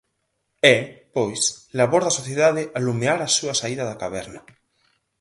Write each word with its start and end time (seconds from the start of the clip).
É, 0.75 0.77
pois, 1.15 1.41
labor 1.79 2.01
da 2.03 2.15
sociedade 2.19 2.63
alumear 2.79 3.19
a 3.23 3.33
súa 3.37 3.53
saída 3.61 3.83
da 3.89 3.99
caverna. 4.03 4.39